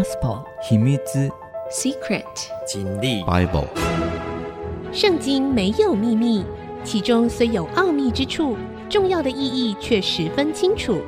[0.00, 0.96] Gospel 秘密
[1.70, 2.24] Secret
[2.66, 3.68] 真理 Bible
[4.94, 6.42] 圣经没有秘密，
[6.82, 8.56] 其中虽有奥秘之处，
[8.88, 11.02] 重要的意义却十分清楚。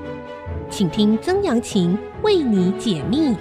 [0.68, 3.34] 请听曾阳晴为你解密。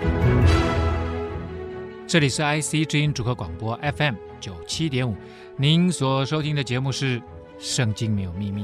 [2.07, 5.13] 这里是 IC 之音主客广播 FM 九七点五，
[5.57, 7.19] 您所收听的节目是
[7.59, 8.61] 《圣经没有秘密》，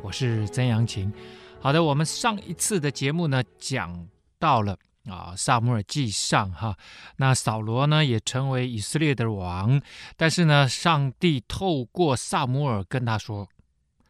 [0.00, 1.12] 我是曾阳晴。
[1.60, 3.94] 好的，我们上一次的节目呢，讲
[4.38, 4.74] 到了
[5.10, 6.76] 啊，撒母耳记上哈，
[7.16, 9.82] 那扫罗呢也成为以色列的王，
[10.16, 13.48] 但是呢，上帝透过撒母耳跟他说，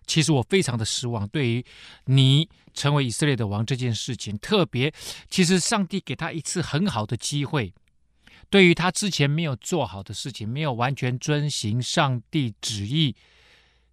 [0.06, 1.64] 其实我非常的失望，对于
[2.04, 4.92] 你成为以色列的王这件事情，特别，
[5.28, 7.72] 其实上帝给他一次很好的机会。
[8.48, 13.14] 对于他之前没有做好的事情，没有完全遵行上帝旨意，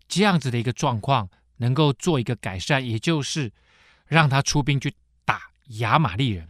[0.08, 3.54] 这样子的一个状况，能够做一个改善，也就是
[4.08, 5.40] 让他出兵去打
[5.80, 6.50] 亚玛力人。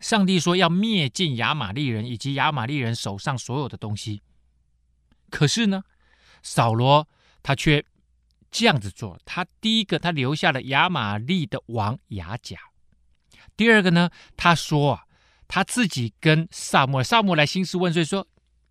[0.00, 4.22] 上帝说要灭尽亚玛力人以及亚玛力人手上所有的东西，
[5.30, 5.82] 可是呢，
[6.42, 7.08] 扫罗
[7.42, 7.84] 他却
[8.50, 9.18] 这样子做。
[9.24, 12.56] 他第一个，他留下了亚玛力的王亚甲；
[13.56, 15.04] 第二个呢，他说啊。
[15.50, 18.28] 他自己跟撒母耳，撒母来兴师问罪说：“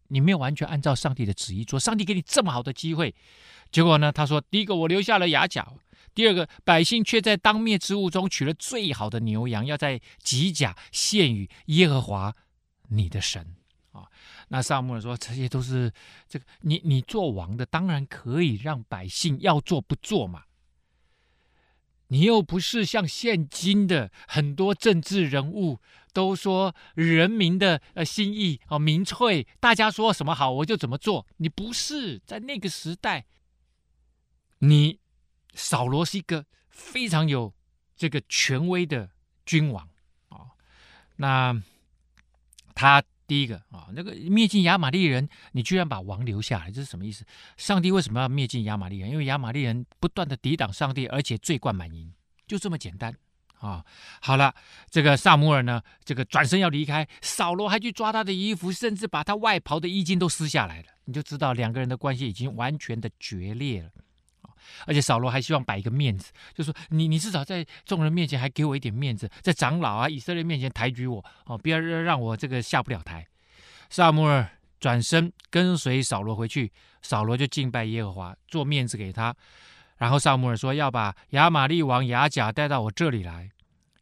[0.10, 3.16] 你没有完全按照上帝的旨意做，上帝给你这么好的机会，
[3.72, 5.64] 结果呢？”他说：“第一个，我留下了亚甲；
[6.18, 12.36] 第二个，百姓却在当灭之物中取了最好的牛羊，要在吉甲献与耶和华
[12.88, 13.56] 你的神。”
[13.94, 14.10] 啊，
[14.48, 15.94] 那撒母耳说：“这些都是
[16.28, 20.46] 这个，你你做王的，当然可以让百姓要做不做嘛。”
[22.10, 25.80] 你又不是像现今的很多政治人物
[26.14, 31.28] 都说人民的呃心意哦民粹，大家说什么好我就怎么做。
[31.38, 33.28] 你不是在那个时代，
[34.60, 35.00] 你
[35.58, 37.54] 扫罗是一个非常有
[37.98, 39.10] 这个权威的
[39.46, 39.84] 君王
[40.30, 40.50] 啊、哦，
[41.18, 41.62] 那
[42.74, 43.04] 他。
[43.28, 47.26] 第一个啊，那个灭尽亚玛力人，你居然把王留下来，这是什么意思？
[47.58, 49.10] 上帝为什么要灭尽亚玛力人？
[49.12, 52.14] 因为亚玛力人不断的抵挡上帝，而且罪贯满盈，
[52.48, 53.14] 就这么简单
[53.60, 53.84] 啊。
[54.22, 54.56] 好了，
[54.90, 63.92] 这个撒母耳呢，这个转身要离开，扫罗还去抓他的衣服，甚至把他外袍的衣襟都撕下来了，你就知道两个人的关系已经完全的决裂了。
[64.86, 73.26] 而且扫罗还希望摆一个面子，就说你你至少在众人面前还给我一点面子，在长老啊以色列面前抬举我哦，不要让我这个下不了台。
[73.90, 79.36] 撒母耳转身跟随扫罗回去，扫罗就敬拜耶和华，做面子给他。
[79.98, 83.50] 然后撒母耳说要把亚玛利王亚甲带到我这里来，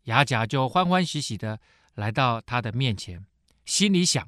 [0.05, 1.59] 亚甲就欢欢喜喜的
[1.93, 3.25] 来到他的面前，
[3.63, 4.27] 心里想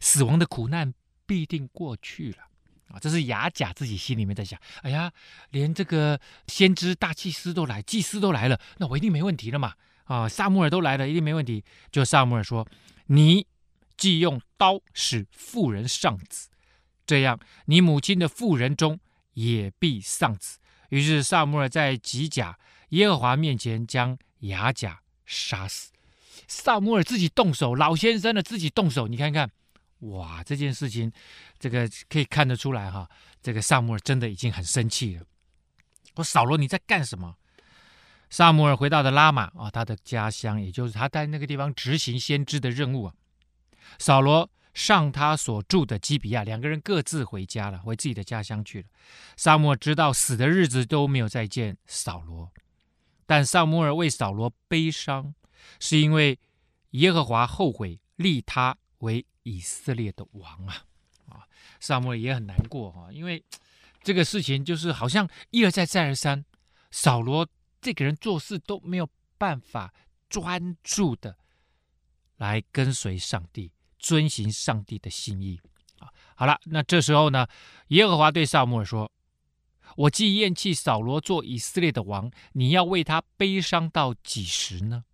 [0.00, 0.94] 死亡的苦难
[1.26, 2.49] 必定过去了。
[2.92, 5.10] 啊，这是亚甲自己心里面在想：哎呀，
[5.50, 9.74] 连这个先知大祭司都来，祭司都来了，那我一定没问题了嘛！
[10.04, 11.64] 啊，撒母耳都来了，一定没问题。
[11.92, 12.66] 就撒母耳说
[13.06, 13.46] ：“你
[13.96, 16.48] 既用刀使妇人丧子，
[17.06, 18.98] 这样你母亲的妇人中
[19.34, 20.58] 也必丧子。”
[20.90, 22.58] 于是撒母耳在吉甲
[22.88, 25.92] 耶和华面前将亚甲杀死。
[26.48, 29.48] 撒母耳自己动手，老先生呢自己动手，你看看。
[30.00, 31.12] 哇，这件事情，
[31.58, 33.08] 这个可以看得出来哈，
[33.42, 35.24] 这个撒母耳真的已经很生气了。
[36.16, 37.36] 我扫罗你在干什么？
[38.30, 43.14] 撒母尔回到了拉玛啊，他的家乡，也就是他在那个地方执行先知的任务啊。
[43.98, 48.88] 扫罗上他所住的基比亚，两个人各自回家了，回自己的家乡去了。
[49.36, 52.50] 撒母耳知道死的日子都没有再见扫罗，
[53.26, 55.34] 但撒母耳为扫罗悲伤，
[55.80, 56.38] 是因为
[56.90, 60.86] 耶和华后悔立他为以色列的王啊，
[61.26, 61.44] 啊，
[61.78, 63.42] 撒母耳也很难过哈，因为
[64.02, 66.42] 这个事情就是好像一而再再而三，
[66.90, 67.46] 扫罗
[67.80, 69.92] 这个人做事都没有办法
[70.28, 71.36] 专注的
[72.36, 75.60] 来跟随上帝，遵行上帝的心意
[75.98, 76.08] 啊。
[76.34, 77.46] 好了，那这时候呢，
[77.88, 79.10] 耶和华对撒母耳说
[79.96, 85.04] ：“我既厌弃扫罗做以色列的王，你要为他悲伤到几时呢？”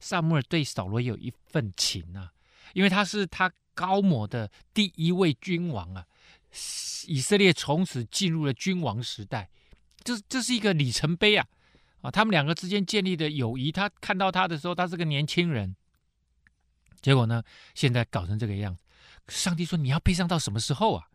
[0.00, 2.32] 撒母耳对扫罗有一份情啊。
[2.74, 6.06] 因为他是他高摩的第一位君王啊，
[7.06, 9.48] 以色列从此进入了君王时代，
[10.02, 11.46] 这这是一个里程碑啊！
[12.00, 15.74] 啊，他们两个之间建立的友谊，他看到他的时候，他是个年轻人，
[17.00, 17.42] 结果呢，
[17.74, 18.82] 现在搞成这个样子。
[19.28, 21.08] 上帝说：“你要悲伤到什么时候啊？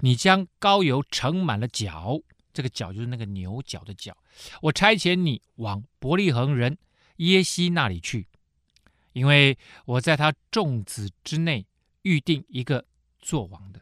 [0.00, 2.20] 你将高油盛满了角，
[2.52, 4.16] 这个角就是那个牛角的角。
[4.60, 6.76] 我差遣你往伯利恒人
[7.16, 8.28] 耶西那里去。”
[9.16, 11.66] 因为我在他众子之内
[12.02, 12.84] 预定一个
[13.18, 13.80] 做王的，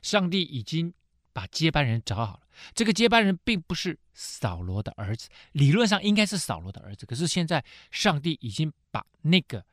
[0.00, 0.94] 上帝已经
[1.32, 2.42] 把接班人找好了。
[2.72, 9.66] 这个接班人并不是扫罗的儿子，理论上应该是扫罗的儿子，可是现在上帝已经把那个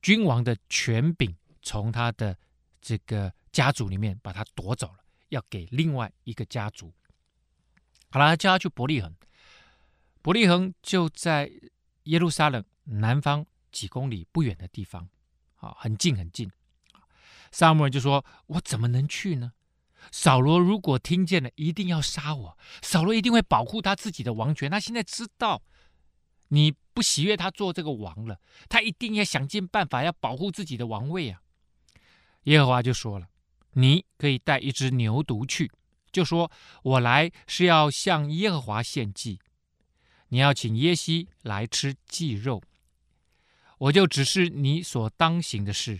[0.00, 2.34] 君王的权柄从他的
[2.80, 6.90] 这个家族里面把他夺走了，要给另外一个家族。
[8.08, 9.14] 好了，叫他去伯利恒。
[10.22, 11.52] 伯利恒就在
[12.04, 15.08] 耶路撒冷南方几公里不远的地方，
[15.56, 16.50] 啊，很近很近。
[17.52, 19.52] 撒母耳就说：“我怎么能去呢？
[20.12, 22.58] 扫罗如果听见了，一定要杀我。
[22.80, 24.70] 扫罗一定会保护他自己的王权。
[24.70, 25.62] 他现在知道
[26.48, 31.42] 你不喜悦他做这个王了，他一定要想尽办法要保护自己的王位啊。”
[32.44, 33.28] 耶和华就说了
[33.74, 35.70] ：“你可以带一只牛犊去，
[36.10, 36.50] 就说
[36.82, 39.40] 我来是要向耶和华献祭。
[40.28, 42.62] 你要请耶西来吃祭肉，
[43.80, 45.98] 我就只是你所当行的事。”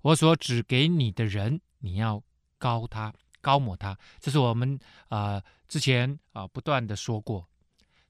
[0.00, 2.22] 我所指给你的人，你要
[2.56, 3.98] 膏他、膏抹他。
[4.20, 4.78] 这是我们
[5.08, 7.48] 啊、呃、之前啊、不断的说过，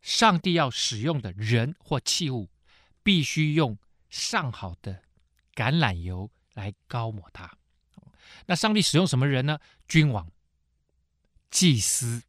[0.03, 2.51] 上帝要使用的人或器物，
[3.03, 3.77] 必须用
[4.11, 5.03] 上好的
[5.55, 7.51] 橄榄油来膏抹他。
[8.45, 9.59] 那上帝使用什么人呢？
[9.89, 10.31] 君王、
[11.51, 12.23] 祭司、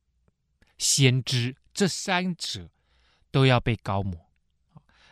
[0.78, 2.70] 先知，这三者
[3.30, 4.31] 都要被膏抹。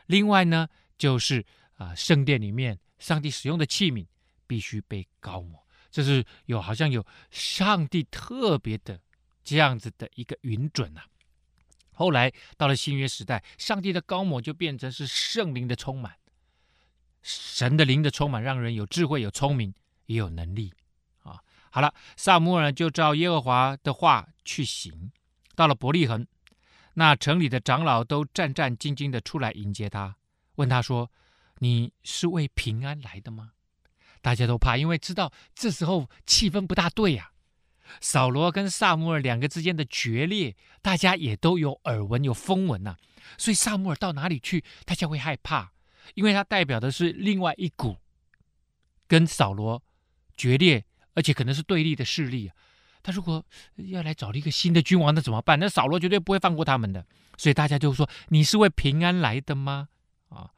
[0.06, 1.46] 另外呢，就是
[1.76, 4.06] 啊、圣殿里面上帝使用的器皿。
[4.50, 5.62] 必须被高抹，
[5.92, 8.98] 这是有好像有上帝特别的
[9.44, 11.06] 这样子的一个允准呐、啊。
[11.92, 16.16] 后来到了新约时代，上帝的高抹就变成是圣灵的充满，
[17.22, 19.74] 神的灵的充满，让人有智慧、有聪明、
[20.06, 20.74] 也有能力
[21.24, 21.44] 啊。
[21.70, 25.12] 好了，撒母耳就照耶和华的话去行，
[25.56, 26.26] 到了伯利恒，
[26.94, 30.16] 那城里的长老都战战兢兢的出来迎接他，
[30.58, 31.10] 问他说
[31.58, 33.54] ：“你是为平安来的吗？”
[34.22, 37.36] 大家都怕，因为知道这时候气氛不大对呀、啊。
[38.02, 42.98] 扫罗跟撒母耳两个之间的决裂，大家也都有耳闻、有风闻呐、啊。
[43.38, 45.72] 所以撒母耳到哪里去，大家会害怕，
[46.14, 47.98] 因为他代表的是另外一股
[49.08, 49.82] 跟扫罗
[50.36, 50.84] 决裂，
[51.14, 52.56] 而且可能是对立的势力啊。
[53.02, 53.46] 他如果
[53.76, 55.58] 要来找一个新的君王，那怎么办？
[55.58, 57.06] 那扫罗绝对不会放过他们的。
[57.38, 59.88] 所以大家就说：“你是为平安来的吗？”
[60.30, 60.52] 啊，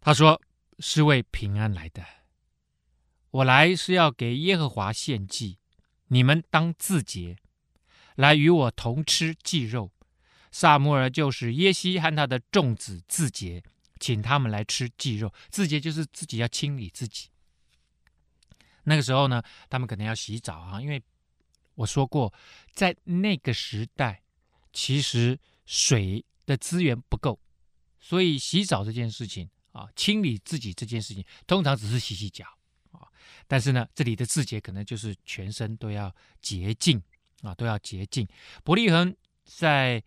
[0.00, 0.40] 他说
[0.78, 2.04] ：“是为平安来的。”
[3.30, 5.58] 我来是要给耶和华献祭，
[6.08, 7.38] 你们当自洁，
[8.16, 9.90] 来与我同吃祭肉。
[10.50, 13.62] 撒母耳就是耶西和他的众子自洁，
[13.98, 15.32] 请他们来吃祭肉。
[15.48, 17.30] 自洁就是自己要清理自己。
[18.84, 21.02] 那个时候呢，他们可能要洗澡啊，因为
[21.74, 22.34] 我说过，
[22.74, 24.22] 在那个时代，
[24.74, 27.40] 其实水的资源不够，
[28.04, 32.44] 所以洗澡这件事情啊，清理自己这件事情，通常只是洗洗脚
[32.90, 33.06] 啊。
[33.46, 37.00] 但是呢，这里的自洁可能就是全身都要洁净
[37.42, 38.26] 啊，都要洁净。
[38.64, 40.02] 伯利恒在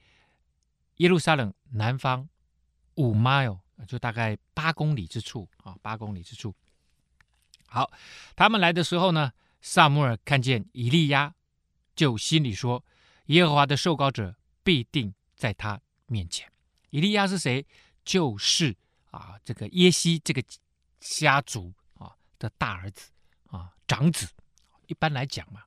[0.97, 2.27] 耶路撒冷南方
[2.95, 6.53] 五 mile，就大概八公里之处啊，八公里之处。
[7.67, 7.89] 好，
[8.35, 9.31] 他们来的时候呢，
[9.61, 11.33] 撒母耳看见以利亚，
[11.95, 12.83] 就心里说：
[13.27, 16.51] 耶和华的受膏者必定在他面前。
[16.91, 17.65] 以利亚是谁？
[18.05, 18.73] 就是
[19.11, 20.41] 啊，这个耶西这个
[21.01, 23.11] 家族啊的大儿子。
[23.47, 24.27] 啊，长子，
[24.87, 25.61] 一般来讲嘛，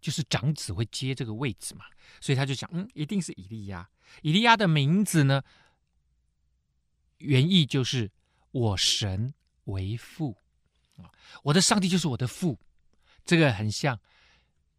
[0.00, 1.86] 就是长子会接这个位置嘛，
[2.20, 3.88] 所以他就想，嗯，一定是以利亚。
[4.20, 5.42] 以利亚的名字呢，
[7.18, 8.08] 原意就是
[8.52, 9.34] 我神
[9.64, 10.36] 为父
[10.98, 11.10] 啊，
[11.42, 12.56] 我的上帝就是我的父。
[13.24, 13.98] 这个很像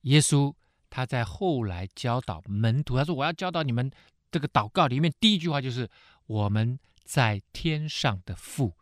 [0.01, 0.53] 耶稣，
[0.89, 3.91] 他在后来教导门徒，他说我要教导你们
[4.31, 5.89] 这个祷告里面第一句话就是
[6.27, 8.75] 我们在天上的父。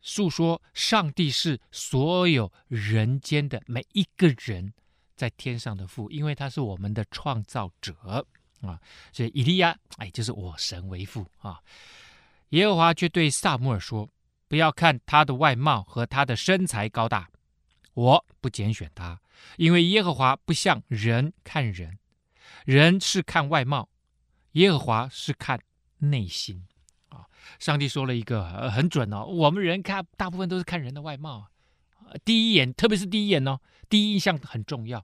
[0.00, 4.72] 诉说上帝是所有人间的每一个人
[5.16, 8.26] 在天上的父，因为他是我们的创造者
[8.60, 8.80] 啊。
[9.12, 11.60] 所以以利亚，哎，就是我神为父啊。
[12.50, 14.08] 耶和华却对撒母耳说
[14.48, 17.28] ：“不要看他的外貌和他的身材高大，
[17.92, 19.20] 我不拣选他，
[19.56, 21.98] 因为耶和华不像人看人，
[22.64, 23.90] 人是看外貌，
[24.52, 25.60] 耶和华是看
[25.98, 26.64] 内心。”
[27.58, 31.48] 上帝说了一个呃很准哦，我们人看大部分都是看人的外貌，啊
[32.24, 34.98] 第一眼，特别是第一眼哦，第一印象很重要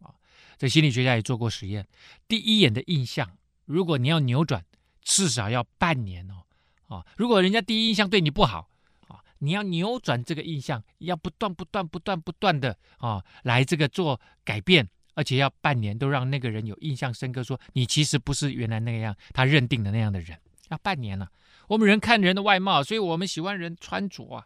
[0.00, 0.14] 啊。
[0.58, 1.86] 这心理学家也做过实验，
[2.28, 4.64] 第一眼的印象，如果你要扭转，
[5.02, 6.44] 至少要半年哦
[6.88, 7.06] 啊。
[7.16, 8.68] 如果人家第一印象对你不好
[9.08, 21.28] 啊，你要扭转这个印象，要不断不断不断不断的啊来这个做改变，而且要半年都让那个人有印象深刻，说你其实不是原来那样，他认定的那样的人，要半年了。
[21.72, 24.44] 我们人看人的外貌，所以我们喜欢人穿着啊，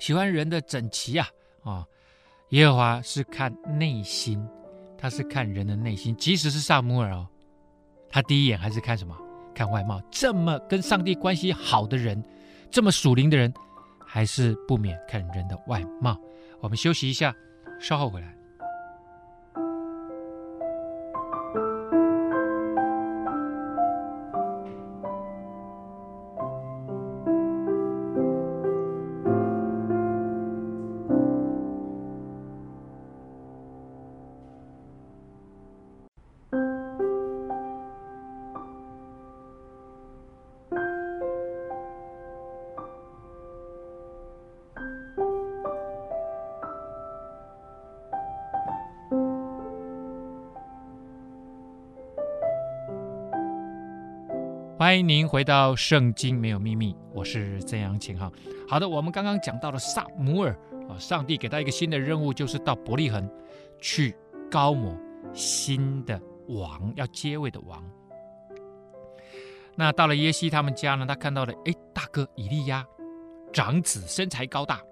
[0.00, 1.28] 喜欢人的整齐啊
[1.62, 1.86] 啊！
[2.48, 4.44] 耶和华是看内心，
[4.98, 6.12] 他是看人的内心。
[6.16, 7.28] 即使是撒母耳哦，
[8.10, 9.16] 他第一眼还是看什么？
[9.54, 10.02] 看外貌。
[10.10, 12.20] 这么跟上帝关系好的人，
[12.72, 13.54] 这么属灵的人，
[14.04, 16.20] 还是不免看人的外貌。
[16.58, 17.32] 我们休息一下，
[17.80, 18.36] 稍后回来。
[54.76, 58.30] 欢迎您回到《圣经没有秘密》，我是曾阳晴哈。
[58.68, 60.50] 好的，我们刚刚讲到了撒母耳
[60.88, 63.30] 啊，上帝给他一个新的任务，就是到伯利恒
[63.80, 64.16] 去
[64.50, 64.92] 膏抹
[65.32, 67.88] 新的王，要接位的王。
[69.76, 72.84] 那到了耶西他们家呢，他看到了哎，大哥以利亚，
[73.52, 74.82] 长子身材高大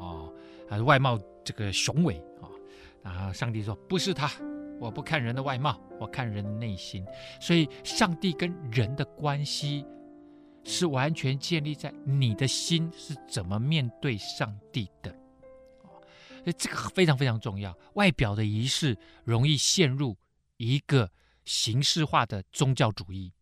[0.00, 2.50] 啊，外貌这个雄伟啊。
[3.04, 4.28] 然后上帝说不是他。
[4.80, 7.04] 我不看人的外貌，我看人的内心。
[7.40, 9.84] 所以，上帝跟人的关系
[10.64, 15.10] 是完全建立在你的心是怎么面对上帝的。
[16.44, 17.76] 所以这个非常非常重要。
[17.94, 20.16] 外表的仪式容易陷入
[20.56, 21.10] 一个
[21.44, 23.32] 形式化的宗教主义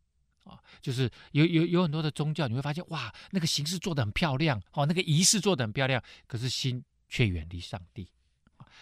[0.44, 8.08] 啊，就是有有有很多的宗教，你会发现哇，那个形式做得很漂亮哦，那个仪式做得很漂亮，可是心却远离上帝。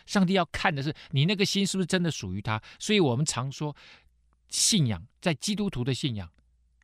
[0.06, 3.74] 上帝要看的是你那个心是不是真的属于他，所以我们常说
[4.48, 6.30] 信仰在基督徒的信仰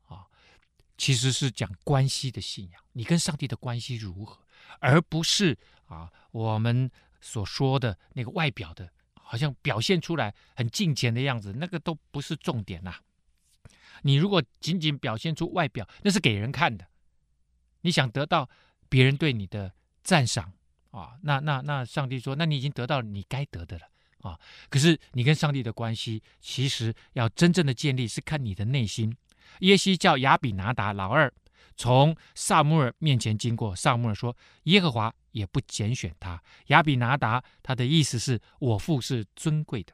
[0.07, 0.27] 啊，
[0.97, 4.39] 其实是讲关系的信仰，你跟上帝的关系如何，
[4.79, 12.97] 而不是啊我们所说的那个外表的，好像表现出来很敬虔的样子，那个都不是重点呐。
[14.03, 16.87] 你如果仅仅表现出外表，那是给人看的，
[17.83, 18.49] 你想得到
[18.89, 20.55] 别人对你的赞赏。
[20.91, 23.83] 啊，那那那，上帝说，那你已经得到你该得的了
[24.23, 24.39] 啊。
[24.69, 29.17] 可是你跟上帝的关系，其实要真正的建立，是看你的内心。
[29.61, 31.33] 耶西叫亚比拿达老二
[31.77, 36.43] 从撒母耳面前经过，撒母耳说，耶和华也不拣选他。
[36.67, 39.93] 亚比拿达他的意思是我父是尊贵的。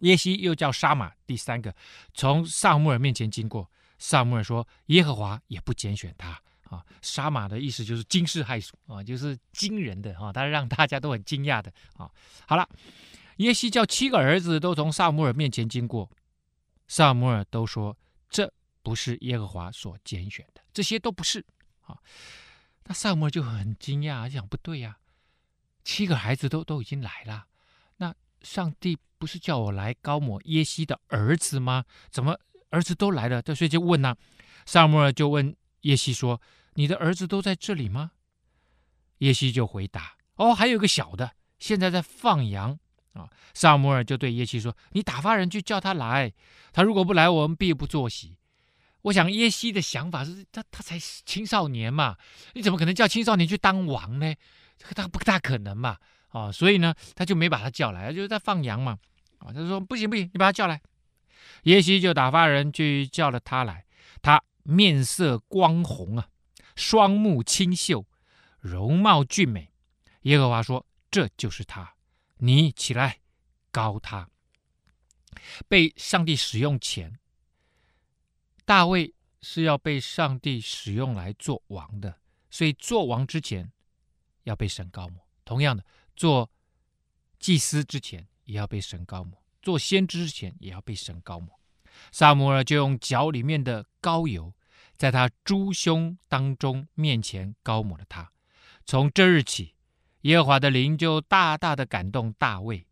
[0.00, 1.72] 耶西又叫沙玛第三个
[2.12, 6.42] 从撒母耳面前经过，撒母耳说，耶和华也不拣选他。
[6.72, 12.10] 啊，杀马的意思就是惊世骇俗啊，就是惊人的哈，他让大家都很惊讶的啊。
[12.48, 12.66] 好了，
[13.36, 16.10] 耶西叫七个儿子都从撒母耳面前经过，
[16.88, 17.94] 撒母耳都说
[18.30, 18.50] 这
[18.82, 21.44] 不是耶和华所拣选的，这些都不是
[21.82, 21.98] 啊。
[22.84, 24.96] 那撒母耳就很惊讶，想不对呀，
[25.84, 27.44] 七个孩子都都已经来了，
[27.98, 31.84] 那上帝不是叫我来膏抹耶西的儿子吗？
[32.10, 32.38] 怎么
[32.70, 33.42] 儿子都来了？
[33.54, 34.16] 所以就问呢，
[34.64, 36.40] 撒母耳就问耶西说。
[36.74, 38.12] 你的儿子都在这里吗？
[39.18, 42.78] 耶西就回答：“哦，还有个小的，现在在放羊
[43.12, 46.32] 啊。”撒母耳就对耶西说：“你打发人去叫他来，
[46.72, 48.36] 他如果不来，我们必不坐席。”
[49.02, 52.16] 我想耶西的想法是他他才青少年嘛，
[52.54, 54.34] 你怎么可能叫青少年去当王呢？
[54.78, 55.96] 他不大可能嘛
[56.28, 56.50] 啊！
[56.50, 58.98] 所以呢，他就没把他叫来，就是在放羊嘛
[59.38, 59.52] 啊。
[59.52, 60.80] 他说：“不行不行，你把他叫来。”
[61.64, 63.84] 耶西就打发人去叫了他来，
[64.20, 66.28] 他面色光红啊。
[66.76, 68.06] 双目清秀，
[68.60, 69.72] 容貌俊美。
[70.22, 71.96] 耶和华说：“这就是他，
[72.38, 73.20] 你起来
[73.70, 74.28] 膏他。”
[75.66, 77.18] 被上帝使用前，
[78.64, 83.72] 大卫是要被上帝使用来做王的，所以做王之前
[84.44, 85.26] 要被神膏抹。
[85.44, 86.50] 同样的，做
[87.40, 91.58] 祭司之前也要被神膏抹，做先知之前也要被神膏抹。
[92.12, 94.54] 撒母耳就用脚里面的膏油。
[95.02, 98.30] 在他诸兄当中面前高抹了他。
[98.86, 99.74] 从这日起，
[100.20, 102.86] 耶和华的灵就大大的感动大卫。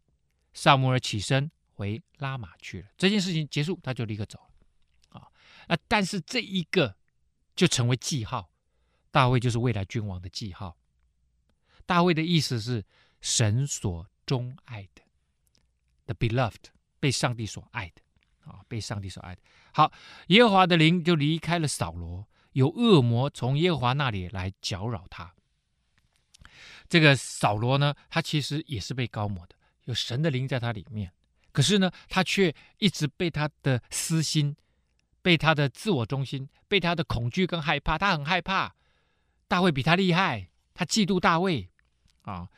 [0.53, 2.89] 撒母耳起身回拉玛去了。
[2.99, 5.21] 这件事情结束，他就立刻走了。
[5.21, 5.29] 啊，
[5.69, 6.97] 那但是这一个
[7.55, 8.51] 就成为记号。
[9.13, 10.77] 大卫就是未来君王的记号。
[11.87, 12.85] 大卫的意思是
[13.21, 15.03] 神所钟爱的
[16.07, 18.03] ，the beloved，被上帝所爱的。
[18.51, 19.41] 啊，被上帝所爱的。
[19.73, 19.93] 好，
[20.29, 25.33] 耶和华的灵就离开了扫罗，有恶魔从耶和华那里来搅扰他。
[26.89, 29.55] 这个扫罗呢，他其实也是被高抹的，
[29.85, 31.13] 有神的灵在他里面。
[31.53, 34.57] 可是呢，他却一直被他的私心、
[35.23, 38.75] 被他的自我中心、被他的恐惧跟害怕，他很害怕
[39.47, 41.71] 大卫比他厉害，他嫉妒大卫
[42.23, 42.49] 啊。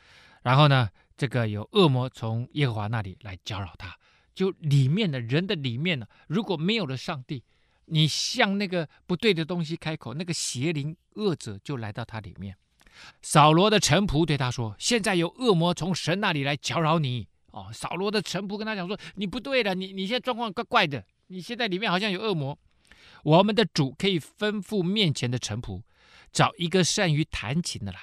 [0.41, 3.95] 然后呢，这个有恶魔从耶和华那里来搅扰他。
[4.33, 7.43] 就里面的人的里面呢，如果没有了上帝，
[7.85, 12.55] 你向那个不对的东西开口，那个邪灵恶者就来到他里面。
[13.21, 22.57] 扫罗的臣仆对他说：“现在有恶魔从神那里来搅扰你。”哦，扫罗的臣仆跟他讲说：“你不对了，你你现在状况怪怪的，你现在里面好像有恶魔。
[23.23, 25.81] 我们的主可以吩咐面前的臣仆，
[26.31, 27.99] 找一个善于弹琴的来，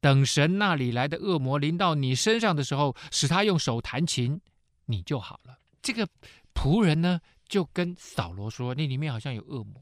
[0.00, 4.40] 等神那里来的恶魔临到你身上的时候，使他用手弹琴，
[4.86, 6.08] 你就好了。”这个
[6.54, 9.80] 仆人呢，就跟扫罗说：“那里面好像有恶魔。”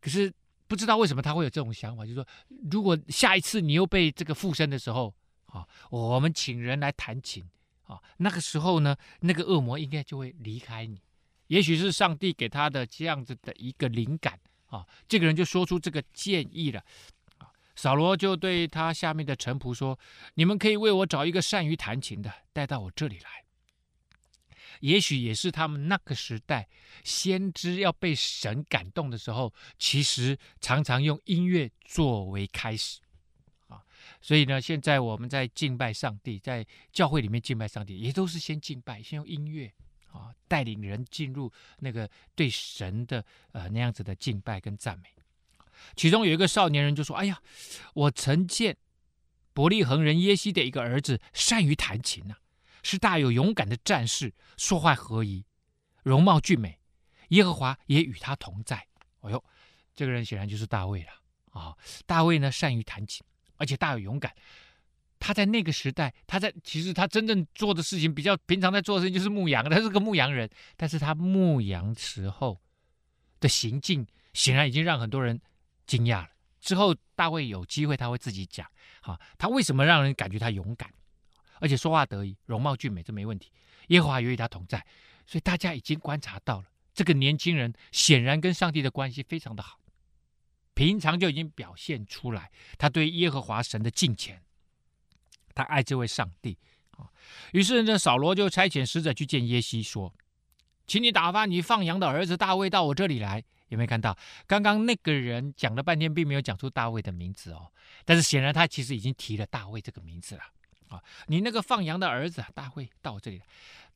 [0.00, 0.32] 可是。
[0.66, 2.26] 不知道为什么他会有这种想法，就是说，
[2.70, 7.44] 如果下一次你又被这个附身的时候，啊，我们请人来弹琴，
[7.82, 11.02] 啊，那个时候呢，那个恶魔应该就会离开你。
[11.48, 16.82] 也许是上帝给他的这样子的一个灵感，啊，这个人就说出这个建议了，
[17.36, 19.96] 啊，扫罗就对他下面的臣仆说
[20.34, 23.43] ：“你们可以为我找一个善于弹琴的，带到我这里来。”
[24.84, 26.68] 也许也是他们那个时代
[27.04, 33.00] 先知要被神感动的时候，其实常常用音乐作为开始
[33.68, 33.80] 啊。
[34.20, 39.72] 所以呢，现在我们在敬拜上帝，在教会里面敬拜上帝，也都是先敬拜，先用音乐
[40.12, 45.08] 啊带领人进入那个对神的呃那样子的敬拜跟赞美。
[45.96, 47.40] 其中有一个少年人就说：“哎呀，
[47.94, 48.76] 我曾见
[49.54, 52.40] 伯利恒人耶西的一个儿子善于弹琴呢、啊。”
[52.84, 55.44] 是大有勇敢的战士，说话合宜，
[56.04, 56.78] 容貌俊美，
[57.30, 58.76] 耶和华也与他同在。
[59.22, 59.44] 哎呦，
[59.96, 61.08] 这个人显然就是大卫了
[61.50, 61.74] 啊、
[62.04, 63.26] 大卫呢，善于弹琴，
[63.56, 64.32] 而且大有勇敢。
[65.18, 70.50] 他在那个时代，他在其实他真正做的事情，比较平常在做的事情就是牧羊，他是个牧羊人。
[70.76, 72.60] 但是他牧羊时候
[73.40, 75.40] 的行径，显然已经让很多人
[75.86, 76.28] 惊讶了。
[76.60, 80.92] 之后大卫有机会他会自己讲，哈、他为什么让人感觉他勇敢？
[81.60, 83.50] 而且说话得意，容貌俊美，这没问题。
[83.88, 84.84] 耶和华与他同在，
[85.26, 89.78] 所以大家已经观察到了，这个年轻人显然跟上帝的关系非常的好，
[90.74, 94.42] 平常就已经表现出来，他对耶和华神的敬虔，
[95.54, 96.58] 他爱这位上帝
[96.92, 97.10] 啊。
[97.52, 100.12] 于是呢，扫罗就差遣使者去见耶西，说
[100.86, 104.16] ：“请你打发你放羊的儿子大卫到我这里来。”有没有看到？
[104.46, 107.72] 刚刚那个人讲了半天，并没有讲出大卫的名字哦，
[108.04, 110.42] 但是显然他其实已经提了大卫这个名字了。
[110.88, 113.46] 啊，你那个放羊的儿子大卫到我这里来。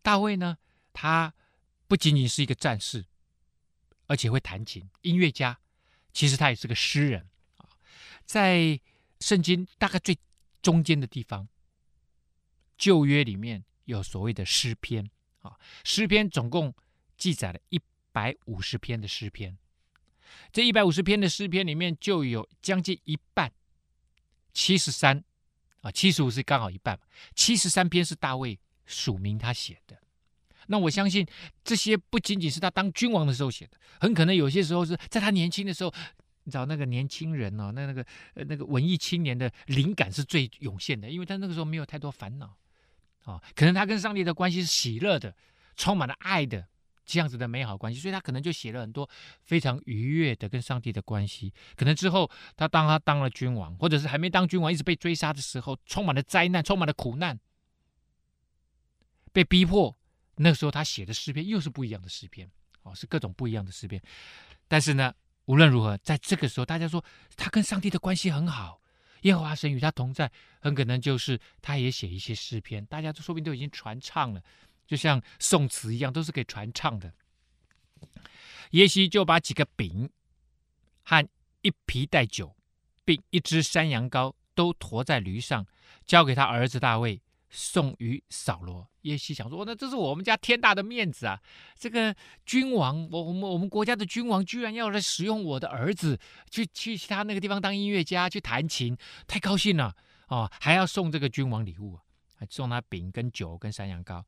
[0.03, 0.57] 大卫呢，
[0.93, 1.35] 他
[1.87, 3.05] 不仅仅是一个战士，
[4.07, 5.59] 而且会弹琴，音乐家。
[6.13, 7.69] 其实他也是个诗人啊。
[8.25, 8.81] 在
[9.21, 10.19] 圣经大概最
[10.63, 11.49] 中间的地方，
[12.77, 15.59] 旧约里面有所谓的诗篇啊。
[15.85, 16.75] 诗篇总共
[17.17, 19.57] 记载了一百五十篇的诗篇。
[20.53, 23.53] 这一百五十篇的诗篇里面，就有将近一半，
[24.53, 25.25] 七十三。
[25.81, 26.99] 啊，七十五是刚好一半，
[27.35, 29.97] 七十三篇是大卫署名他写的。
[30.67, 31.27] 那我相信
[31.65, 35.93] 这些不仅仅是他当君王的时候写的，很可能有些时候是在他年轻的时候，
[36.45, 42.55] 你知道那个年轻人哦，那那个那个文艺青年的灵感是最涌现的，因为他那个时候没有太多烦恼
[43.25, 45.35] 啊，可能他跟上帝的关系是喜乐的，
[45.77, 46.67] 充满了爱的。
[47.09, 49.09] 这样子的美好关系，所以他可能就写了很多
[49.43, 51.51] 非常愉悦的跟上帝的关系。
[51.75, 57.41] 可能之后他当他当了君王，或者是还没当君王，一直被追杀的时候，充满了灾难，充满了苦难，
[59.33, 59.97] 被逼迫。
[60.37, 62.49] 那时候他写的诗篇又是不一样的诗篇，
[62.83, 64.01] 哦，是各种不一样的诗篇。
[64.69, 65.15] 但是呢，
[65.47, 67.03] 无论如何，在这个时候，大家说
[67.37, 68.81] 他跟上帝的关系很好，
[69.23, 74.41] 耶和华神与他同在，很可能就是他也写一些诗篇，大家都说不定都已经传唱了。
[74.89, 77.13] 就像宋词一样，都是可以传唱的。
[78.71, 80.11] 耶西就把几个饼
[81.05, 81.29] 和
[81.61, 82.57] 一皮带酒，
[83.05, 85.67] 并一只山羊羔都驮在驴上，
[86.07, 87.21] 交给他儿子大卫，
[87.51, 88.89] 送于扫罗。
[89.03, 91.41] 耶西想说：“那这是我们家天大的面子啊！
[91.79, 96.19] 这个君王，我我们我们国家的君王，居然要来使用我的儿子
[96.51, 98.97] 去去他那个地方当音乐家去弹琴，
[99.27, 99.95] 太高兴了
[100.27, 100.53] 啊、哦！
[100.61, 102.03] 还要送这个君王礼物啊！”
[102.39, 104.23] 还送他饼跟酒跟山羊羔。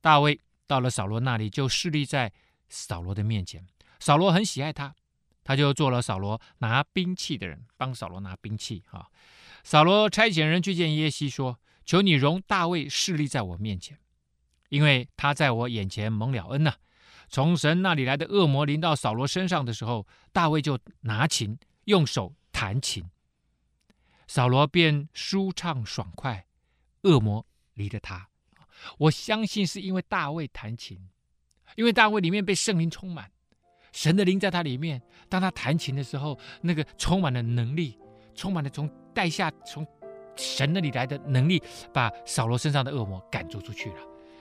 [0.00, 2.32] 大卫到了扫罗那里，就侍立在
[2.68, 3.66] 扫罗的面前。
[3.98, 4.94] 扫罗很喜爱他，
[5.42, 8.84] 他就做了扫罗拿兵器的人，帮扫罗拿兵器。
[8.86, 9.10] 哈，
[9.64, 13.98] 扫罗差遣人去见耶西，说：“求你容大卫侍立在我面前，
[14.68, 16.74] 因为他在我眼前蒙了恩呐、
[17.28, 23.08] 从神那里来的恶魔临到扫罗身上的时候，大卫就拿琴，用手弹琴，
[24.26, 26.46] 扫罗便舒畅爽快，
[27.02, 27.44] 恶魔。”
[27.76, 28.28] 离了他，
[28.98, 30.98] 我相信是因为大卫弹琴，
[31.76, 33.30] 因为大卫里面被圣灵充满，
[33.92, 35.00] 神的灵在他里面。
[35.28, 37.98] 当他弹琴的时候，那个充满了能力，
[38.34, 39.86] 充满了从带下从
[40.36, 41.62] 神那里来的能力，
[41.92, 43.96] 把扫罗身上的恶魔赶逐出去了。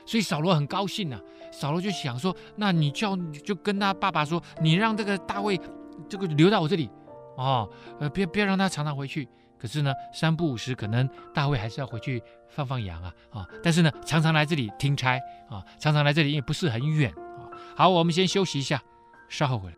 [0.06, 5.60] 所以扫罗很高兴呐、啊，扫罗就想说：那你叫就跟他爸爸说，你让这个大卫
[6.08, 6.90] 这个留到我这里，
[7.38, 7.70] 哦，
[8.00, 9.28] 呃，别别让他常常回去。
[9.58, 13.48] 可是呢，三不五时可能大卫还是要回去放放羊啊啊！
[13.64, 17.50] 但是呢，常常来这里听差啊，常常来这里也不是很远啊。
[17.76, 18.82] 好，我们先休息一下，
[19.30, 19.76] 稍后回来。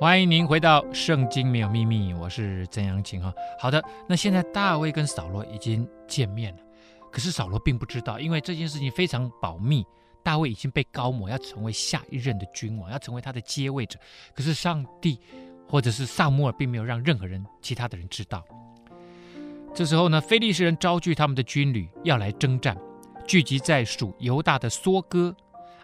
[0.00, 3.34] 欢迎您回到《圣经没有秘密》，我是曾阳晴哈。
[3.58, 6.62] 好的，那现在大卫跟扫罗已经见面了，
[7.10, 9.84] 可是扫罗并不知道，因为这件事情非常保密。
[10.22, 13.98] 大卫已经被高抹，要成为下一任的君王，要成为他的接位者。
[14.36, 15.18] 可是上帝
[15.66, 18.44] 或者是撒母耳并没有让任何人、其他的人知道。
[19.74, 22.78] 这时候呢，非利士人招聚他们的军旅要来征战，
[23.26, 25.34] 聚集在属犹大的梭哥，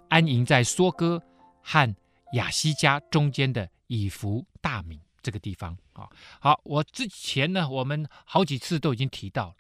[0.09, 1.21] 安营在梭哥
[1.63, 1.93] 和
[2.35, 3.69] 亚西加中间的。
[3.87, 6.09] 以弗大民这个地方啊，
[6.41, 9.55] 好，我之前呢，我们好几次都已经提到了，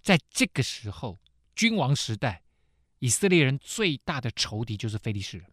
[0.00, 1.20] 在这个时候，
[1.54, 2.42] 君王时代，
[2.98, 5.46] 以色列人最大的仇敌就是非利士人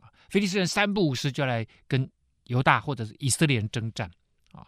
[0.00, 2.10] 啊，非利士人三不五时就来跟
[2.44, 4.10] 犹大或者是以色列人征战
[4.52, 4.66] 啊。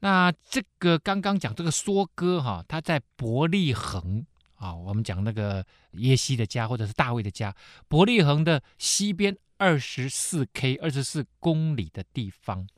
[0.00, 7.54] 那这个刚刚讲这个梭哥哈，他在伯利恒啊，我们讲那个耶西的家或者是大卫的家，
[7.88, 9.36] 伯利恒的西边。
[9.64, 12.68] 二十四 K，二十四公里的地方，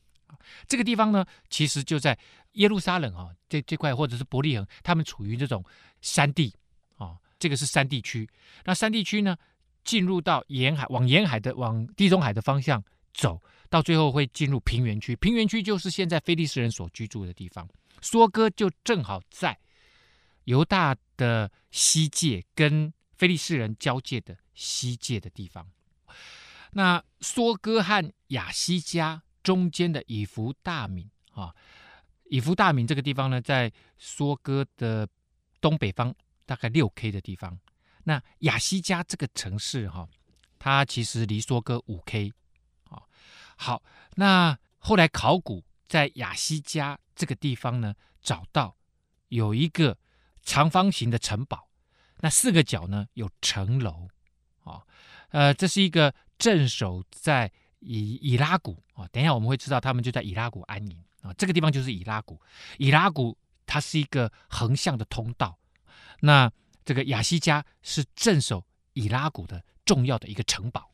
[0.68, 2.16] 这个地方呢，其实就在
[2.52, 5.64] 耶路撒冷啊，这这块或者是伯利恒，他们处于这种
[6.00, 6.54] 山地
[6.94, 8.28] 啊，这个是山地区。
[8.64, 9.36] 那山地区呢，
[9.82, 12.80] 进入到沿海，往沿海的，往地中海的方向
[13.12, 15.16] 走，到最后会进入平原区。
[15.16, 17.68] 平原区就是现在非利士人所居住的地方。
[18.00, 19.58] 梭哥就正好在
[20.44, 25.68] 犹大的西界跟非利士人交界的西界的地方。
[26.72, 31.54] 那梭哥和亚西加中间的以弗大敏啊，
[32.24, 35.08] 以弗大敏这个地方呢，在梭哥的
[35.60, 37.58] 东北方大概六 K 的地方。
[38.04, 40.08] 那亚西加这个城市哈，
[40.58, 42.32] 它其实离梭哥五 K
[42.88, 43.02] 啊。
[43.56, 43.82] 好，
[44.16, 48.76] 那后来考古在亚西加这个地方呢，找到
[49.28, 49.98] 有一个
[50.42, 51.68] 长方形的城堡，
[52.18, 54.08] 那四个角呢有城楼，
[55.36, 56.14] 呃，这是一个。
[56.38, 62.38] 镇守在以以拉谷啊，等一下我们会知道他们就在以拉谷安营啊，这个地方就是以拉谷。
[62.76, 65.58] 以拉谷它是一个横向的通道，
[66.20, 66.52] 那
[66.84, 70.90] 这个亚西加是镇守以拉谷的重要的一个城堡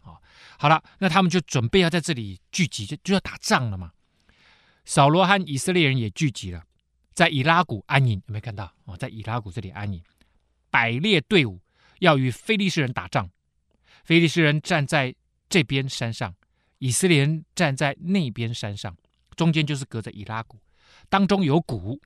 [0.00, 0.16] 啊。
[0.58, 3.92] 好了，那他们就准备要在这里聚集，就就要打仗了嘛。
[4.86, 6.64] 扫罗和以色列人也聚集了，
[7.12, 8.96] 在以拉谷安营，有没有看到啊？
[8.96, 10.02] 在以拉谷这里安营，
[10.70, 11.60] 摆列队伍
[11.98, 13.28] 要与非利士人打仗。
[14.06, 15.12] 非利士人站在
[15.48, 16.32] 这边山上，
[16.78, 18.96] 以色列人站在那边山上，
[19.34, 20.60] 中间就是隔着以拉谷，
[21.08, 22.00] 当中有谷。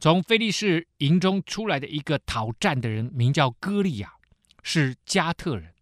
[0.00, 4.12] 从非利士营中出来的一个讨战的人，名叫歌利亚，
[4.64, 5.72] 是加特人，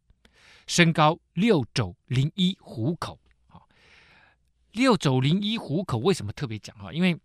[0.66, 3.18] 身高六肘零一虎口。
[3.46, 3.62] 啊，
[4.72, 6.92] 六肘零一虎口为什么特别讲啊？
[6.92, 7.18] 因为，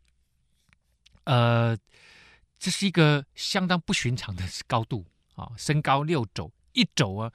[1.25, 1.77] 呃，
[2.57, 5.05] 这是一个相当不寻常的高度
[5.35, 7.33] 啊，身高六肘一肘啊。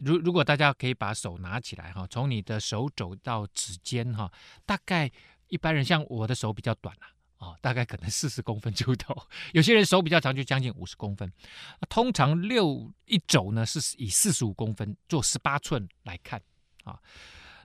[0.00, 4.30] 如如果大家可以把手拿起来哈，从你的手肘到指尖哈，
[4.64, 5.10] 大概
[5.48, 6.94] 一般人像我的手比较短
[7.38, 9.16] 啊，大概可能四十公分出头，
[9.52, 11.32] 有些人手比较长就将近五十公分。
[11.88, 16.40] 通常六一肘呢是以四十五公分做十八寸来看
[16.84, 17.00] 啊。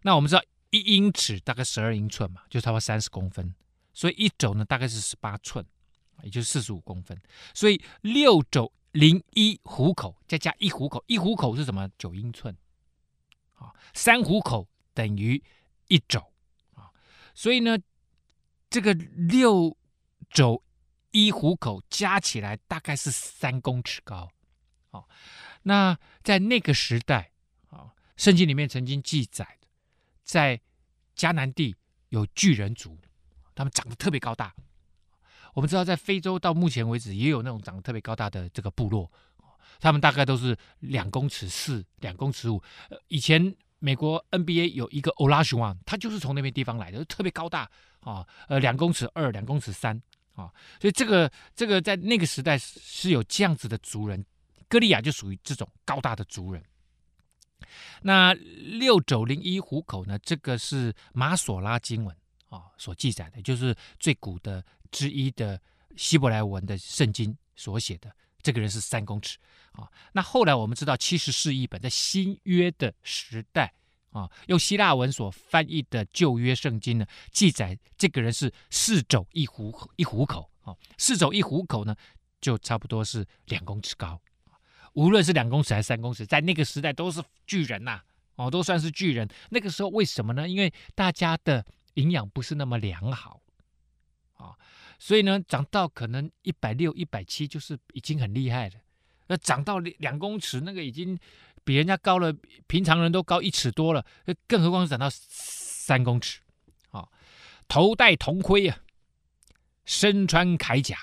[0.03, 3.53] 那我们知道一英尺大概十二英寸嘛，就差不多三十公分，
[3.93, 5.65] 所以一肘呢大概是十八寸，
[6.23, 7.21] 也就是四十五公分，
[7.53, 8.71] 所以六肘。
[8.91, 11.89] 零一虎口再加一虎口，一虎口是什么？
[11.97, 12.55] 九英寸，
[13.53, 15.41] 啊，三虎口等于
[15.87, 16.19] 一肘，
[16.73, 16.91] 啊，
[17.33, 17.77] 所以呢，
[18.69, 19.77] 这个六
[20.29, 20.61] 肘
[21.11, 24.29] 一虎口加起来大概是三公尺高，
[24.89, 25.05] 啊，
[25.63, 27.31] 那在那个时代，
[27.69, 29.57] 啊，圣经里面曾经记载，
[30.23, 30.59] 在
[31.15, 31.75] 迦南地
[32.09, 32.99] 有巨人族，
[33.55, 34.53] 他们长得特别高大。
[35.53, 39.11] 我们知道，在非洲到目前为止也有那种长得特别高大的这个部落，
[39.79, 42.61] 他们大概都是两公尺四、两公尺五。
[43.07, 49.99] 以前美国 NBA 有一个 Olajuwon，他就是从那边地方来的，特别高大啊，呃，两公尺二、两公尺三
[50.35, 54.23] 啊，所以这个这个在那个时代是有这样子的族人，
[54.67, 56.63] 歌利亚就属于这种高大的族人。
[58.01, 60.17] 那六九零一虎口呢？
[60.19, 62.15] 这个是马索拉经文
[62.49, 65.59] 啊所记载的，就是最古的之一的
[65.95, 68.11] 希伯来文的圣经所写的。
[68.43, 69.37] 这个人是三公尺
[69.71, 69.87] 啊。
[70.13, 73.73] 那后来我们知道七十士译本在新约的时代
[74.09, 81.95] 啊，用希腊文所翻译的旧约圣经呢，记载这个人是四肘一虎一虎口啊，四肘一虎口呢，
[82.41, 84.19] 就差不多是两公尺高。
[84.93, 88.01] 无论是两公尺还是三公尺，在那个时代都是巨人呐、
[88.35, 89.29] 哦，都算是巨人。
[89.49, 90.49] 那个时候为什么呢？
[90.49, 93.40] 因为大家的营养不是那么良好，
[95.03, 98.75] 所以呢，长到可能一百六、一百七就是已经很厉害了。
[99.25, 101.17] 那长到两公尺，那个已经
[101.63, 102.31] 比人家高了，
[102.67, 104.05] 平常人都高一尺多了，
[104.47, 106.41] 更何况是长到三公尺，
[106.91, 107.09] 啊、
[107.67, 108.77] 头戴铜盔啊，
[109.85, 110.95] 身穿铠甲，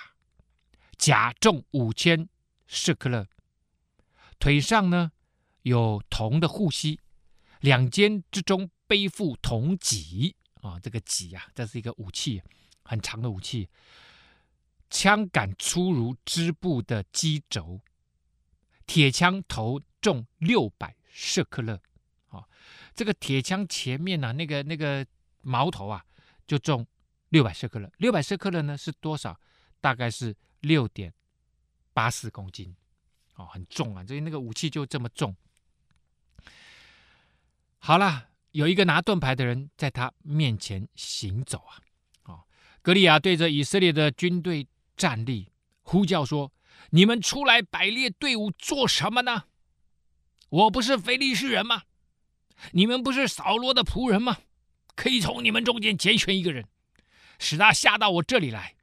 [0.97, 2.29] 甲重五千
[2.69, 3.27] 舍克勒。
[4.39, 5.11] 腿上呢
[5.63, 7.01] 有铜的护膝，
[7.59, 12.41] 两肩之中背负铜戟啊，这个戟啊，这是一个武器，
[12.89, 13.69] 很长的武器。
[14.91, 17.79] 枪杆粗如织布的机轴，
[18.87, 21.79] 铁枪头重六百舍克勒
[22.29, 22.43] 啊，
[22.95, 25.07] 这个铁枪前面呢、啊，那个那个
[25.43, 26.03] 矛头啊，
[26.47, 26.87] 就重
[27.29, 27.93] 六百舍克勒。
[27.99, 29.39] 六百舍克勒呢是多少？
[29.81, 31.13] 大概是六点
[31.93, 32.75] 八四公斤。
[33.35, 34.05] 哦，很重啊！
[34.05, 35.37] 所以那个武器就这么重。
[37.79, 41.79] 好了，有一个拿盾牌的人在他面前行走啊！
[42.83, 45.51] 格，利亚对着以色列的军队站立，
[45.83, 46.53] 呼叫说
[46.91, 49.45] ：“你们出来摆列队伍做什么呢？
[50.49, 51.83] 我不是非利士人吗？
[52.73, 54.39] 你们不是扫罗的仆人吗？
[54.95, 56.67] 可以从你们中间拣选一个人，
[57.39, 58.75] 使他下到我这里来。”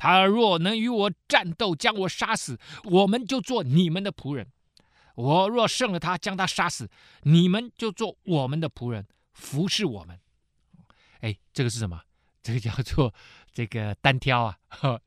[0.00, 4.46] 他若能与我战斗，将我杀死，我们就做你们的仆人；
[5.16, 6.88] 我若胜了他，将他杀死，
[7.22, 10.20] 你们就做我们的仆人，服侍我们。
[11.20, 12.00] 哎，这个是什么？
[12.48, 13.12] 这个叫做
[13.52, 14.58] 这个单挑啊，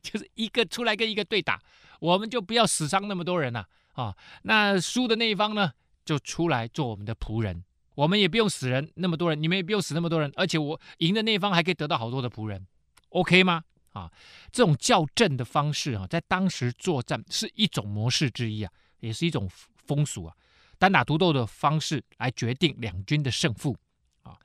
[0.03, 1.59] 就是一个出来跟一个对打，
[1.99, 4.17] 我们就不要死伤那么多人了啊，啊。
[4.43, 5.73] 那输的那一方呢，
[6.05, 7.63] 就出来做我们的仆人，
[7.95, 12.67] 我们也不用死人那么多人，你们也不用死那么多人，而且我赢的那一方还可以得到好多的仆人
[13.09, 13.63] ，OK 吗？
[13.93, 14.11] 啊，
[14.51, 19.49] 这种校正的方式啊，在当时作战是一种模式之一啊，也是一种
[19.87, 20.35] 风俗啊。
[20.77, 23.75] 单打独斗的方式来决定两军的胜负
[24.21, 24.37] 啊，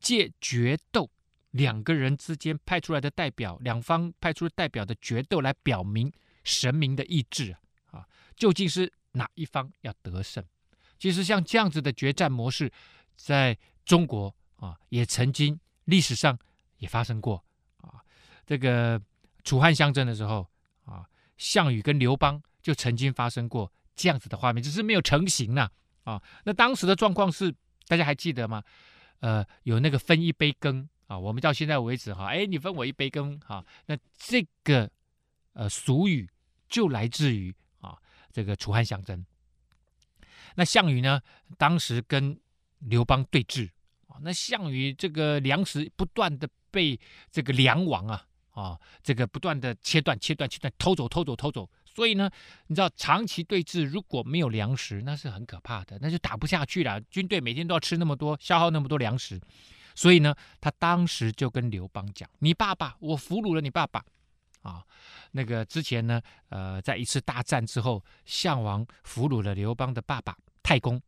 [0.00, 1.10] 借决斗
[1.54, 6.12] 两个人之间派出来的代表，两方派出代表的决斗来表明
[6.42, 7.56] 神明的意志
[7.92, 10.44] 啊，究竟是哪一方要得胜？
[10.98, 12.72] 其实像这样子的决战模式，
[13.14, 16.36] 在中国啊，也曾经历史上
[16.78, 17.44] 也发生过
[17.76, 18.02] 啊。
[18.44, 19.00] 这个
[19.44, 20.44] 楚汉相争的时候
[20.84, 25.70] 啊，项羽跟刘邦就曾经发生过这样子的画面，只是没有成型呢
[26.02, 26.22] 啊，啊。
[26.44, 27.54] 那当时的状况是，
[27.86, 28.60] 大家还记得吗？
[29.20, 33.64] 呃，有那个分一杯羹啊，我们到现在为止哈，哎，你分我一杯羹哈。
[33.86, 34.90] 那这个
[35.52, 36.28] 呃俗语
[36.68, 37.96] 就来自于啊
[38.32, 39.24] 这个楚汉相争。
[40.56, 41.20] 那项羽呢，
[41.58, 42.38] 当时跟
[42.78, 43.68] 刘邦对峙
[44.06, 46.98] 啊，那项羽这个粮食不断的被
[47.30, 48.26] 这个梁王啊。
[48.54, 51.68] 啊，这个不断的切断、切断、切断，偷走、偷走、偷走。
[51.84, 52.30] 所以呢，
[52.68, 57.00] 你知道长期对峙如果没有粮食，那是很可怕的，那就打不下去了。
[57.10, 59.40] 军队每天都要吃那么多，消耗那么多粮食。
[59.94, 64.04] 所以呢，他当时就跟刘邦讲：“你爸爸，我俘虏了你爸爸。”
[64.62, 64.82] 啊，
[65.32, 71.00] 那个之前呢，呃，在一次大战之后，项王俘虏了刘邦的爸爸太公，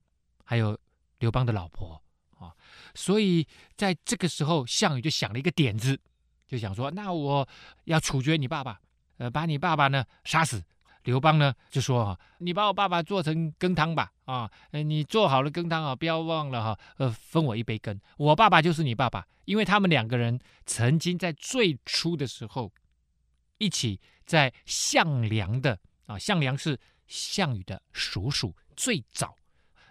[0.45, 0.79] 还有
[1.19, 2.01] 刘邦的老婆。
[2.39, 2.55] 啊，
[2.95, 5.99] 所以在这个时候，项羽就想了一个点子。
[6.47, 7.49] 就想说，那我
[7.85, 8.79] 要处决你爸爸，
[9.17, 10.63] 呃，把你爸爸呢杀死。
[11.07, 17.99] 刘邦呢就说啊，你把我爸爸做成羹汤吧，啊，你做好了羹汤啊，不要忘了哈，呃，分我一杯羹。
[18.19, 22.73] 我爸爸就是你爸爸，因为他们两个人曾经在最初的时候
[23.59, 29.37] 一起在项梁的啊，项梁是项羽的叔叔，最早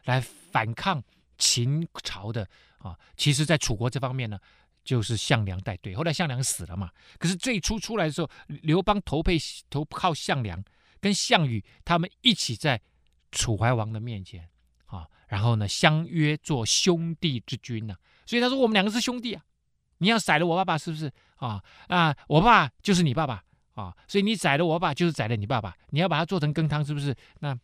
[0.04, 1.02] 来反抗
[1.38, 2.48] 秦朝的
[2.80, 3.00] 啊。
[3.16, 4.38] 其实，在楚国这方面呢。
[4.86, 6.92] 就是项梁带队，后来项梁死了嘛。
[7.18, 8.30] 可是最初出来的时候，
[8.62, 9.36] 刘邦投配
[9.68, 10.64] 投靠项梁，
[11.06, 12.82] 跟项羽他们一起在
[13.32, 14.50] 楚怀王的面前
[14.88, 18.26] 啊，然后呢相约做兄弟之君呐、啊。
[18.26, 19.46] 所以他说我们两个是兄弟啊，
[20.00, 21.64] 你要宰了我爸爸是不是啊？
[21.90, 23.44] 啊，我爸就是你爸爸
[23.76, 27.16] 啊，所以你宰了我爸就是宰了你爸爸，你要把它做成羹汤是不是？
[27.40, 27.56] 那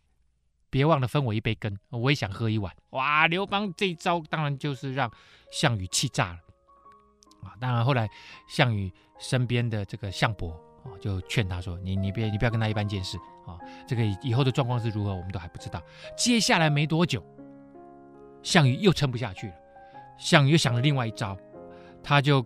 [0.70, 2.72] 别忘了分我一杯羹，我也想喝一碗。
[2.90, 5.10] 哇，刘邦这一招当然就是让
[5.50, 6.38] 项羽气炸了
[7.42, 7.58] 啊！
[7.58, 8.08] 当然后来
[8.48, 13.16] 项羽身边的这个项伯啊，就劝他说：“你你别你不要跟他一般见识
[13.46, 13.58] 啊！
[13.86, 15.82] 这个以后的状况是如何，我们都还不知道。”
[16.16, 17.24] 接下来没多久，
[18.42, 19.54] 项羽又撑不下去了，
[20.18, 21.36] 项羽又想了另外一招，
[22.02, 22.44] 他就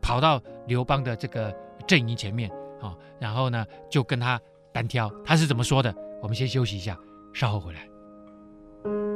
[0.00, 1.54] 跑到刘邦的这个
[1.86, 4.40] 阵营前面啊，然后呢就跟他
[4.72, 5.10] 单挑。
[5.24, 5.94] 他是怎么说的？
[6.22, 6.98] 我们先休息一下。
[7.34, 9.13] 稍后回来。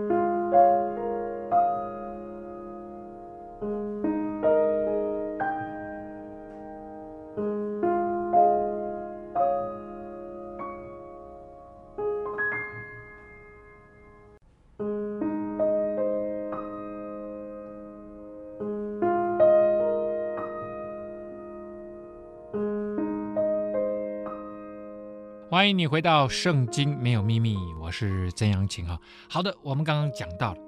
[25.50, 29.00] 欢迎你回到《圣经没有秘密》，我是曾阳晴哈。
[29.30, 30.60] 好的，我们刚刚讲到了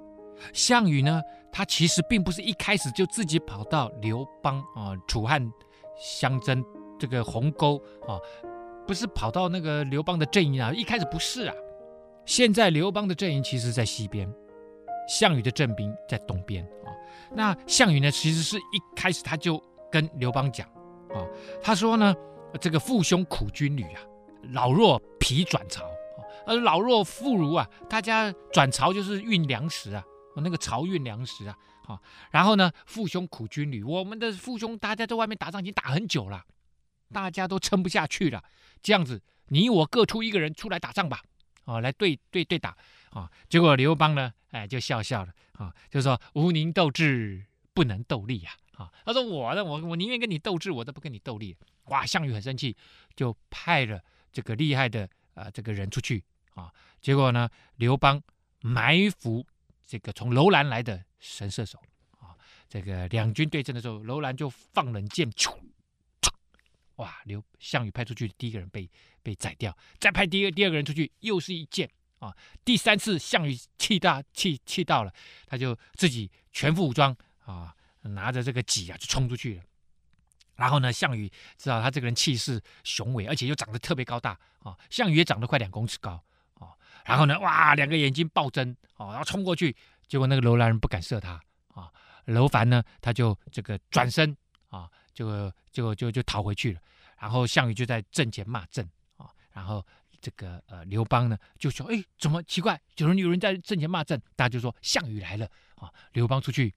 [0.53, 5.39] 项羽呢，他其实并不是一开始就自己跑到刘邦啊、楚汉
[5.95, 6.65] 相争
[6.97, 8.17] 这个鸿沟啊，
[8.87, 11.53] 不是跑到那个刘邦的阵营啊，一开始不是啊。
[12.25, 14.27] 现在刘邦的阵营其实在西边，
[15.07, 16.89] 项羽的阵兵在东边啊。
[17.31, 20.67] 那项羽呢，其实是一开始他就跟刘邦讲
[21.13, 21.21] 啊，
[21.61, 22.15] 他说呢，
[22.59, 24.01] 这个父兄苦军旅啊。
[24.49, 25.89] 老弱疲转槽，
[26.45, 30.03] 呃，老弱妇孺啊，大家转槽就是运粮食啊，
[30.35, 32.01] 那个槽运粮食啊，好，
[32.31, 36.43] 然后呢，父兄苦军旅，我们的父兄大家在外面打仗已经打很久了，
[37.13, 38.43] 大家都撑不下去了，
[38.81, 41.21] 这样子，你我各出一个人出来打仗吧，
[41.65, 42.75] 啊，来对对对打，
[43.11, 52.75] 啊，结果刘邦呢，哎，就笑笑了，啊，就说吾宁斗智，不能斗力呀，啊，他说我呢，我我宁愿跟你斗智，我都不跟你斗力，哇，项羽很生气，
[53.15, 54.01] 就派了。
[54.31, 58.21] 这个厉害的啊、呃，这个人出去啊，结果呢，刘邦
[58.61, 59.45] 埋伏
[59.85, 61.79] 这个从楼兰来的神射手
[62.19, 62.35] 啊，
[62.69, 65.57] 这个两军对阵的时候，楼兰就放冷箭，咻，
[66.95, 68.89] 哇，刘项羽派出去第一个人被
[69.23, 71.89] 被宰掉，再派第二第二个人出去，又是一箭
[72.19, 75.13] 啊，第三次项羽气大气气到了，
[75.45, 77.15] 他就自己全副武装
[77.45, 79.63] 啊，拿着这个戟啊，就冲出去了。
[80.61, 84.77] 然后呢，项羽知道他这个人气势雄伟，而且又长得特别高大啊。
[84.91, 86.69] 项羽也长得快两公尺高啊。
[87.03, 89.75] 然后呢，哇，两个眼睛暴睁啊，然后冲过去，
[90.07, 91.41] 结果那个楼兰人不敢射他
[91.73, 91.89] 啊。
[92.25, 94.37] 楼烦呢，他就这个转身
[94.69, 96.79] 啊，就就就就逃回去了。
[97.17, 99.31] 然后项羽就在阵前骂阵啊。
[99.51, 99.83] 然后
[100.21, 102.79] 这个呃刘邦呢就说：“哎，怎么奇怪？
[102.97, 106.71] 有人有人在阵前骂阵？”大家就说：“项羽来了啊！”刘邦出去。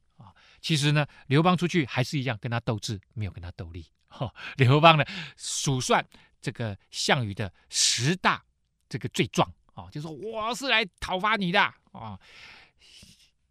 [0.65, 3.85] 其实呢，刘邦出去还是一样跟他斗智，没有跟他斗力。
[4.07, 5.05] 哈、 哦，刘邦呢
[5.37, 6.03] 数算
[6.41, 8.43] 这个项羽的十大
[8.89, 12.21] 这个罪状啊、哦，就说我是来讨伐你的啊、哦。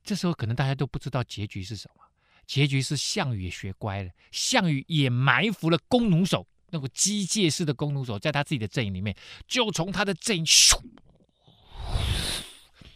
[0.03, 2.03] 这时候可能大家都不知道结局是什么，
[2.47, 9.15] 结局是项羽也学乖了，项羽也埋伏了弓弩手，那个机械式的弓弩手，在他自己的阵营里面，
[9.47, 10.81] 就从他的阵营咻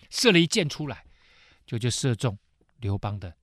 [0.10, 1.06] 射了一箭出来，
[1.67, 2.36] 就就射中
[2.80, 3.36] 刘邦的。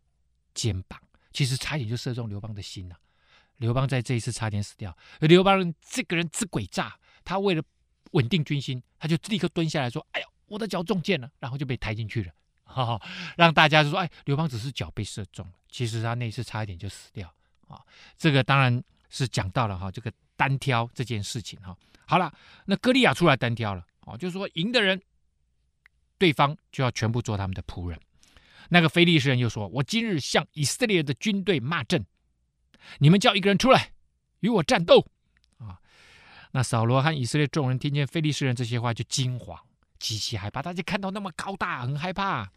[0.55, 1.01] 肩膀
[1.33, 2.97] 其实差一点就射中刘邦的心了，
[3.57, 4.97] 刘邦在这一次差点死掉。
[5.21, 7.63] 而刘邦这个人之诡诈，他为了
[8.13, 12.33] 稳定军心，他就立刻蹲下来说：“哎呦，我的脚中箭了！”然后就被抬进去了。
[12.65, 17.33] 哈哈，让大家就说：“哎，刘邦只是脚被射中了，其实他那一次差一点就死掉。”
[17.67, 17.83] 啊，
[18.17, 21.77] 这个当然是讲到了哈，这个单挑这件事情哈。
[22.07, 22.33] 好了，
[22.67, 25.01] 那歌利亚出来单挑了，哦，就是说赢的人，
[26.19, 27.99] 对方就要全部做他们的仆人。
[28.71, 32.05] 那个非利士人又说：“我今日向以色列的军队骂阵，
[32.99, 33.93] 你们叫一个人出来
[34.41, 35.07] 与我战斗。”
[35.59, 35.79] 啊，
[36.53, 39.59] 那扫罗和以色列众人听见非利士人这些话，就惊慌，
[39.99, 40.61] 极其害怕。
[40.63, 42.51] 大家看到那么高大，很害怕。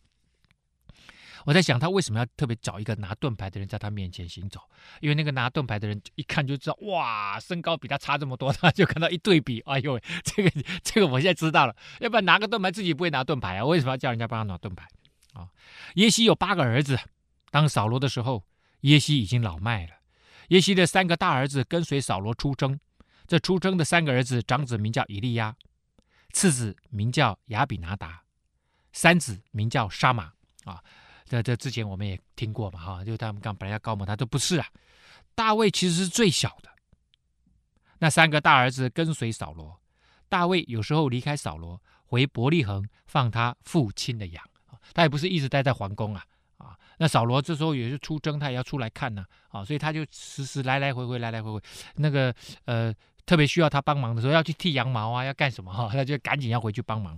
[1.45, 4.59] 我在想，他为什么要特别找一个拿盾牌的人在他面前行走？
[4.99, 10.51] 因为那个拿盾牌的人一看就知道，哇，身高比他差这么多，他就看到一对比，哎呦，这个
[10.83, 11.73] 这个我现在知道了。
[11.99, 13.63] 要不然拿个盾牌自己不会拿盾牌啊？
[13.63, 14.85] 为什么要叫人家帮他拿盾牌？
[15.37, 15.49] 啊，
[15.95, 16.99] 耶西有八个儿子。
[17.51, 18.43] 当扫罗的时候，
[18.81, 19.93] 耶西已经老迈了。
[20.49, 22.79] 耶西的三个大儿子跟随扫罗出征。
[23.27, 25.55] 这出征的三个儿子，长子名叫以利亚，
[26.31, 28.23] 次子名叫亚比拿达，
[28.93, 30.31] 三子名叫沙玛。
[30.63, 30.83] 啊，
[31.25, 34.67] 这这之前我们也听过嘛，哈，就他们刚本来要高抹他都不是啊。
[35.35, 36.69] 大卫其实是最小的。
[37.99, 39.81] 那三个大儿子跟随扫罗，
[40.29, 44.43] 大卫有时候离开扫罗，回伯利恒放他父亲的羊。
[44.93, 46.25] 他也不是一直待在皇宫啊，
[46.57, 51.61] 啊，那扫罗这时候也是出征，他也要出来看呢，啊，所以他就时时来来回回，来来回回，
[51.95, 52.33] 那个
[52.65, 52.93] 呃，
[53.25, 57.17] 特别需要他帮忙的时候，要去剃羊毛啊，要干什么哈，他就赶紧要回去帮忙。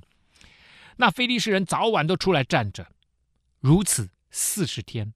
[0.98, 2.88] 那非利士人早晚都出来站着，
[3.60, 5.14] 如此四十天。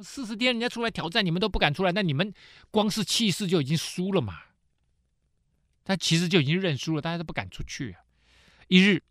[0.00, 2.32] 四十天，人家出来挑战，你们都不敢出来，那你们
[2.70, 4.38] 光是气势就已经输了嘛？
[5.84, 8.00] 他其实就已经认输了，大家都不敢出去啊。
[8.68, 9.02] 一日，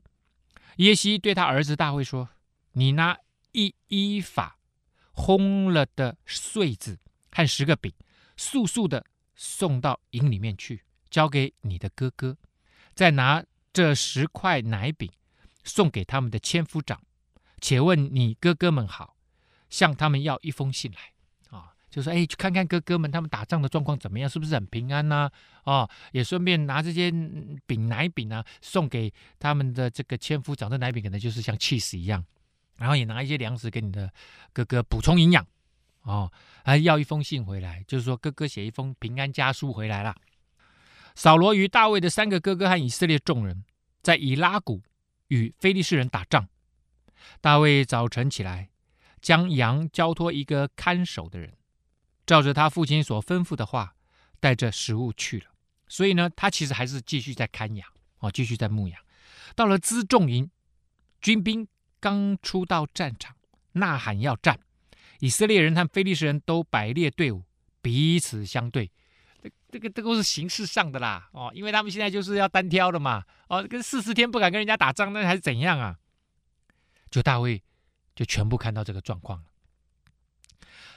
[0.78, 2.30] 耶西对他儿子大卫说
[2.74, 3.18] ：“你拿
[3.52, 4.58] 一伊法
[5.14, 7.00] 烘了的穗子
[7.32, 7.94] 和十个饼，
[8.38, 9.06] 速速的
[9.36, 12.38] 送到营里面去，交给你的哥哥。
[12.94, 13.44] 再拿
[13.74, 15.12] 这十块奶饼
[15.64, 17.02] 送给他们的千夫长，
[17.60, 19.16] 且问你哥哥们好。”
[19.72, 25.32] 向他们要一封信来，啊，就说哎，去看看哥哥们他们打仗的状况怎么样，是不是很平安呢？
[25.64, 27.10] 哦，也顺便拿这些
[27.66, 30.70] 饼奶饼啊，送给他们的这个千夫长。
[30.70, 32.22] 这奶饼可能就是像起司一样，
[32.82, 34.12] 然后也拿一些粮食给你的
[34.52, 35.46] 哥哥补充营养，
[36.02, 36.34] 哦，
[36.66, 40.16] 还要一封信回来，就是说哥哥写一封平安家书回来了。
[41.14, 43.64] 扫罗与大卫的三个哥哥和以色列众人
[44.02, 44.82] 在以拉谷
[45.28, 46.50] 与非利士人打仗。
[47.40, 48.70] 大卫早晨起来。
[49.22, 51.54] 将羊交托一个看守的人，
[52.26, 53.94] 照着他父亲所吩咐的话，
[54.40, 55.46] 带着食物去了。
[55.88, 59.00] 所以呢，他其实还是继续在看羊哦，继续在牧羊。
[59.56, 60.50] 到了辎重营，
[61.22, 61.68] 军兵
[62.02, 63.34] 刚出到战场，
[63.74, 64.60] 呐喊要战。
[65.20, 67.46] 以色列人和非利士人都摆列队伍，
[67.82, 68.92] 彼此相对。
[69.42, 75.98] 这、这个、这个是形式上的啦哦，因为他们现在就是要单挑的嘛哦，跟四十天不敢跟人家打仗，那还是怎样啊？
[77.10, 77.64] 就大卫。
[78.14, 79.46] 就全部看到这个状况了。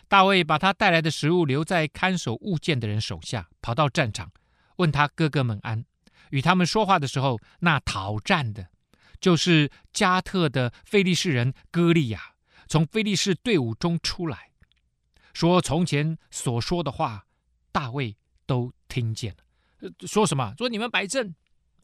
[0.09, 4.33] 大卫把他带来的食物留在看守物件的人手下，跑到战场，
[4.77, 5.85] 问他哥哥们安。
[6.31, 8.67] 与他们说话的时候，那讨战的，
[9.25, 12.35] 就是加特的非利士人歌利亚，
[12.69, 14.51] 从非利士队伍中出来，
[15.33, 17.25] 说从前所说的话，
[17.73, 18.15] 大卫
[18.45, 19.91] 都听见了。
[20.07, 20.53] 说什么？
[20.59, 21.35] 说你们摆阵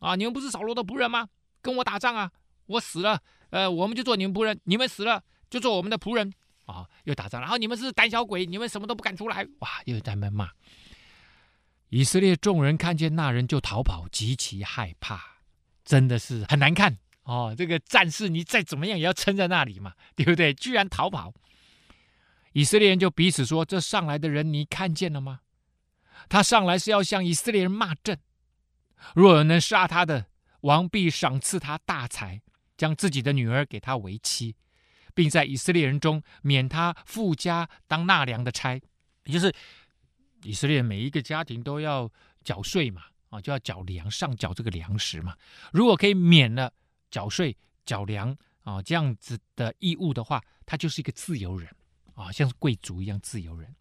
[0.00, 1.30] 啊，你们不是扫罗的仆人吗？
[1.62, 2.30] 跟我打仗啊，
[2.66, 3.22] 我死了。
[3.48, 6.30] 呃，我们就做你们仆人，你们死了就做我们的仆人
[6.66, 6.86] 啊！
[7.04, 9.80] 又打仗，然后你们是胆小鬼，你们什么都不敢出来，哇！
[9.86, 10.50] 又在那骂。
[11.88, 15.38] 以色列众人看见那人就逃跑，极其害怕，
[15.86, 16.98] 真的是很难看
[17.30, 17.54] 哦。
[17.56, 20.52] 这个战士，你再怎么样也要撑在那里嘛，对不对？
[20.52, 21.32] 居然逃跑，
[22.52, 25.40] 以色列人就彼此说：“这上来的人你看见了吗？
[26.28, 28.18] 他上来是要向以色列人骂阵，
[29.14, 30.26] 若有能杀他的，
[30.62, 32.42] 王必赏赐他大财。”
[32.80, 34.56] 将自己的女儿给他为妻，
[35.12, 38.80] 并在以色列人中免他父家当纳粮的差，
[39.24, 39.54] 也就是
[40.44, 42.10] 以色列每一个家庭都要
[42.42, 45.36] 缴税嘛，啊，就要缴粮上缴这个粮食嘛。
[45.74, 46.72] 如果可以免了
[47.10, 51.68] 缴税缴粮啊这样子的义务的话，他就是一个自由人
[52.14, 53.74] 啊，像贵族一样自由人，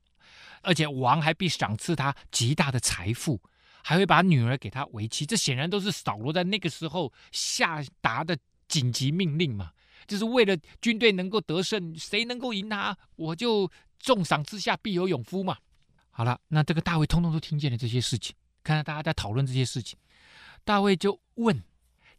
[0.62, 3.42] 而且王还必赏赐他极大的财富，
[3.84, 5.26] 还会把女儿给他为妻。
[5.26, 8.38] 这显然都是扫罗在那个时候下达的。
[8.70, 9.72] 紧急命令嘛，
[10.06, 13.68] 就是为了军队能够得胜，谁能够赢他，我就
[13.98, 15.58] 重赏之下必有勇夫嘛。
[16.12, 19.98] 好了，那这个大卫通通都听见了这些事情，看到大家在讨论这些事情，
[20.64, 21.60] 大卫就问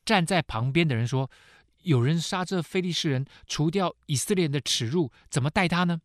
[0.04, 1.30] 站在旁边的人说
[1.82, 6.00] ：“有人杀这非利士人，除掉以色列人的耻辱，怎么待他呢？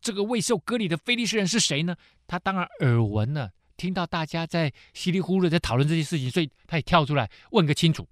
[0.00, 8.08] 这个未受割礼的非利士人是谁呢？”他当然耳闻了，听到大家在稀里糊涂在讨论这些事情，所以他也跳出来问个清楚，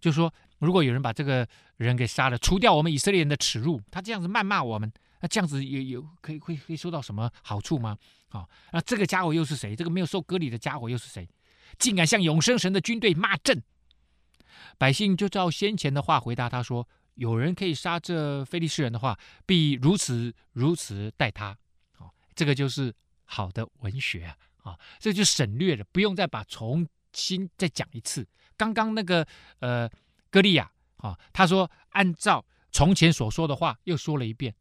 [0.00, 0.32] 就说。
[0.60, 1.48] 如果有人把这个
[1.78, 4.92] 人给杀了，除掉我们以色列人的耻辱，他这样子谩骂我们，
[5.22, 7.96] 那这样子有有可以会可以收到什么好处吗？
[8.28, 9.74] 啊，那这个家伙又是谁？
[9.74, 11.26] 这个没有受割礼的家伙又是谁？
[11.78, 13.62] 竟敢向永生神的军队骂阵！
[14.78, 21.56] 百姓就照先前的话回答他说：有人可以杀这非利士人的话，必如此如此待他。
[21.98, 22.94] 啊，这个就是
[23.24, 24.36] 好的文学啊！
[24.62, 28.26] 啊，这就省略了，不用再把重新再讲一次。
[28.56, 29.26] 刚刚那个
[29.60, 29.90] 呃。
[30.32, 34.54] 歌利亚啊，他说按照从前所说的话又说了一遍。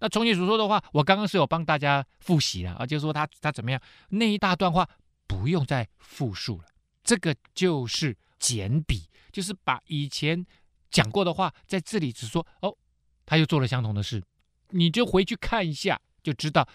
[0.00, 3.80] 那从前所说的话，我刚刚是有帮大家复习了啊，就是说他他怎么样，
[4.10, 4.86] 那一大段话
[5.26, 6.64] 不用再复述了。
[7.02, 8.14] 这个就是
[8.44, 10.44] 简笔，就是把以前
[10.90, 12.76] 讲过的话在这里只说哦，
[13.24, 14.22] 他又做了相同的事，
[14.68, 16.68] 你就回去看一下就知道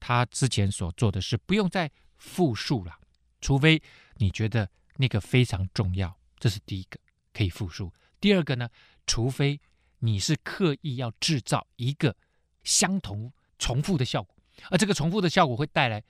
[0.00, 2.98] 他之前所做的事不用再复述了，
[3.40, 3.80] 除非
[4.16, 6.98] 你觉得那个非常重要，这是第一个。
[7.32, 7.92] 可以复述。
[8.20, 8.68] 第二个呢，
[9.06, 9.58] 除非
[10.00, 12.14] 你是刻意要制造一个
[12.62, 14.36] 相同重复的效果，
[14.70, 16.02] 而这个重复的效果会带来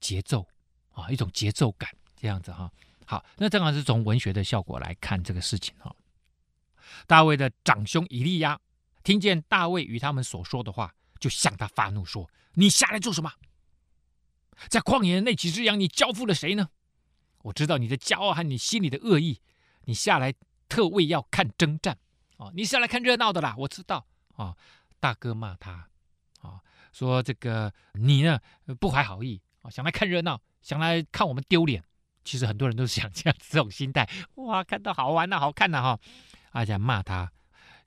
[0.00, 0.46] 节奏
[0.92, 2.72] 啊，一种节奏感，这样子哈。
[3.10, 5.92] 好，那正好是从文学的效果来看这个事情哈。
[7.08, 8.60] 大卫的长兄以利亚
[9.02, 13.32] 听见大卫与他们所说的话，就向他发怒说：“你下来做什么？
[14.68, 16.68] 在旷野的那几只羊，你交付了谁呢？
[17.42, 19.40] 我知道你的骄傲和你心里的恶意，
[19.86, 20.32] 你下来。”
[20.70, 21.98] 特为要看征战，
[22.36, 24.06] 哦，你是来看热闹的啦，我知道
[24.36, 24.56] 啊。
[25.00, 25.88] 大哥骂他
[26.42, 26.60] 啊，
[26.92, 28.38] 说这个你呢
[28.78, 31.82] 不怀好意啊，想来看热闹，想来看我们丢脸。
[32.30, 36.00] 其实很多人都是想这样这种心态， 哇，看到好玩呐、啊，好看呐、啊、哈，
[36.52, 37.28] 而且骂他。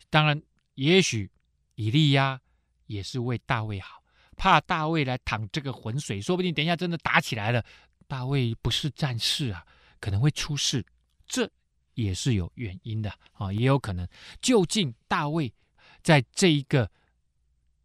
[0.10, 0.42] 当然，
[0.74, 1.32] 也许
[1.76, 2.42] 以利亚
[2.88, 4.04] 也是为大卫好，
[4.36, 7.64] 怕大卫来淌这个浑水，说不定等一下真的打起来了，
[8.06, 9.66] 大卫不是战士啊，
[10.02, 10.86] 可能会出事，
[11.26, 11.50] 这
[11.94, 14.06] 也是有原因的啊，也有可能。
[14.42, 15.54] 究竟大卫
[16.02, 16.92] 在这一个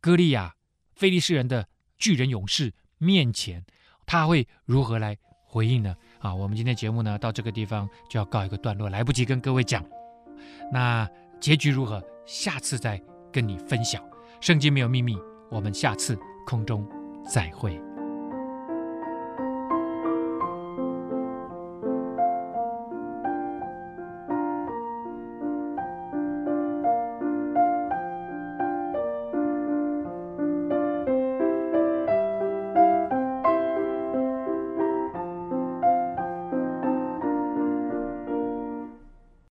[0.00, 0.56] 歌利亚
[0.96, 3.64] 菲利士人的巨人勇士面前，
[4.04, 5.96] 他会如何来回应呢？
[6.20, 9.84] 啊，我们今天节目呢到这个地方就要告一个段落，来不及跟各位讲，
[10.72, 11.08] 那
[11.40, 12.02] 结局如何？
[12.26, 13.00] 下次再
[13.32, 14.02] 跟你分享。
[14.40, 15.16] 圣经没有秘密，
[15.50, 16.86] 我们下次空中
[17.24, 17.87] 再会。